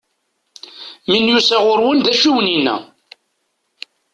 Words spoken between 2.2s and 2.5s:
i